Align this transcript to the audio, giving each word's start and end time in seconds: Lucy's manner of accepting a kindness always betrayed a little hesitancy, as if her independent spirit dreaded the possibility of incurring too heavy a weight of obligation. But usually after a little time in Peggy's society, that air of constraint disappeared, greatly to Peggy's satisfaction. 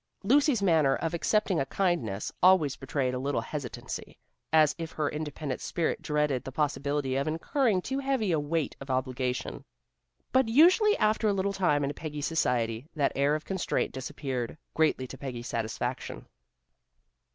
Lucy's 0.23 0.63
manner 0.63 0.95
of 0.95 1.13
accepting 1.13 1.59
a 1.59 1.65
kindness 1.67 2.31
always 2.41 2.75
betrayed 2.75 3.13
a 3.13 3.19
little 3.19 3.41
hesitancy, 3.41 4.17
as 4.51 4.73
if 4.79 4.91
her 4.93 5.07
independent 5.11 5.61
spirit 5.61 6.01
dreaded 6.01 6.43
the 6.43 6.51
possibility 6.51 7.15
of 7.15 7.27
incurring 7.27 7.83
too 7.83 7.99
heavy 7.99 8.31
a 8.31 8.39
weight 8.39 8.75
of 8.81 8.89
obligation. 8.89 9.63
But 10.31 10.49
usually 10.49 10.97
after 10.97 11.27
a 11.27 11.33
little 11.33 11.53
time 11.53 11.83
in 11.83 11.93
Peggy's 11.93 12.25
society, 12.25 12.87
that 12.95 13.11
air 13.15 13.35
of 13.35 13.45
constraint 13.45 13.93
disappeared, 13.93 14.57
greatly 14.73 15.05
to 15.05 15.19
Peggy's 15.19 15.45
satisfaction. 15.47 16.25